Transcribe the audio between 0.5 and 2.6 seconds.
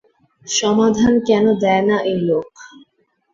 সমাধান কেন দেয় না এই লোক।